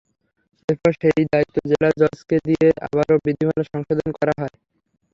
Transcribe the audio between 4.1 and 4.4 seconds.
করা